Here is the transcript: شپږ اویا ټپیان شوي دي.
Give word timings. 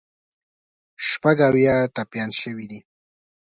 شپږ 1.07 1.37
اویا 1.49 1.75
ټپیان 1.95 2.29
شوي 2.41 2.65
دي. 2.71 2.79